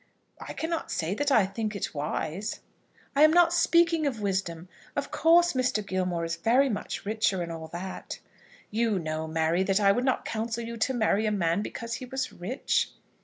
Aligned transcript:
"I 0.39 0.53
cannot 0.53 0.89
say 0.89 1.13
that 1.13 1.31
I 1.31 1.45
think 1.45 1.75
it 1.75 1.93
wise." 1.93 2.61
"I 3.15 3.21
am 3.21 3.29
not 3.31 3.53
speaking 3.53 4.07
of 4.07 4.19
wisdom. 4.19 4.67
Of 4.95 5.11
course, 5.11 5.53
Mr. 5.53 5.85
Gilmore 5.85 6.25
is 6.25 6.37
very 6.37 6.69
much 6.69 7.05
richer, 7.05 7.43
and 7.43 7.51
all 7.51 7.67
that." 7.67 8.17
"You 8.71 8.97
know, 8.97 9.27
Mary, 9.27 9.61
that 9.61 9.79
I 9.79 9.91
would 9.91 10.03
not 10.03 10.25
counsel 10.25 10.63
you 10.65 10.75
to 10.75 10.95
marry 10.95 11.27
a 11.27 11.31
man 11.31 11.61
because 11.61 11.93
he 11.93 12.05
was 12.05 12.33
rich." 12.33 12.89